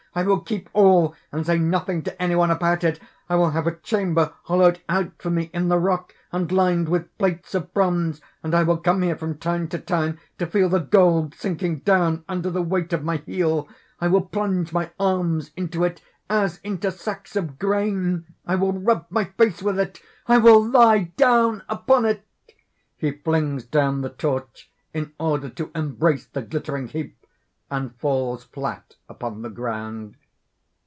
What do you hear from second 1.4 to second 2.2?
say nothing